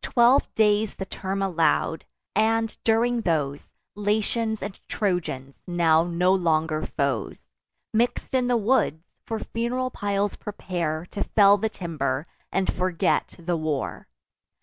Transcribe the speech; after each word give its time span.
Twelve 0.00 0.48
days 0.54 0.94
the 0.94 1.04
term 1.04 1.42
allow'd: 1.42 2.06
and, 2.34 2.74
during 2.82 3.20
those, 3.20 3.68
Latians 3.94 4.62
and 4.62 4.80
Trojans, 4.88 5.54
now 5.66 6.02
no 6.02 6.32
longer 6.32 6.86
foes, 6.86 7.42
Mix'd 7.92 8.34
in 8.34 8.46
the 8.46 8.56
woods, 8.56 9.04
for 9.26 9.38
fun'ral 9.38 9.90
piles 9.92 10.34
prepare 10.36 11.04
To 11.10 11.22
fell 11.24 11.58
the 11.58 11.68
timber, 11.68 12.26
and 12.50 12.72
forget 12.72 13.34
the 13.38 13.58
war. 13.58 14.08